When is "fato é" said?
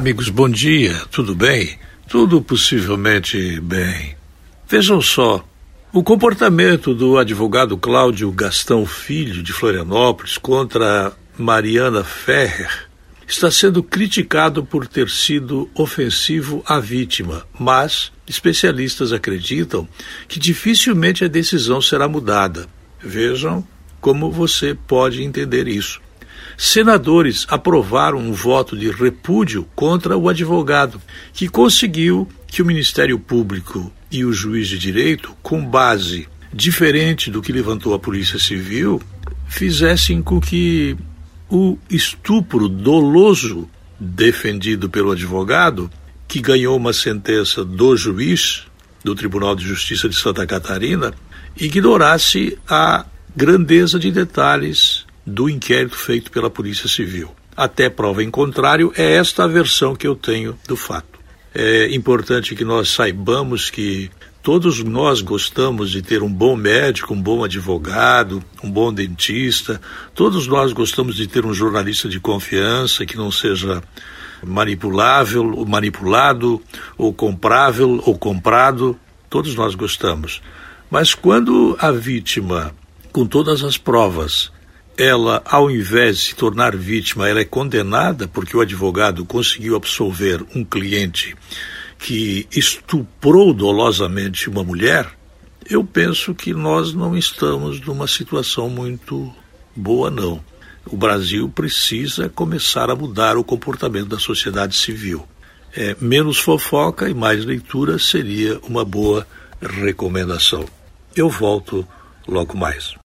60.76-61.92